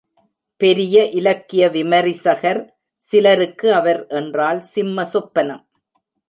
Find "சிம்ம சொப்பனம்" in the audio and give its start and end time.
4.63-5.63